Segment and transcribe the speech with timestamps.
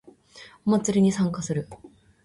[0.65, 1.67] お祭りに参加する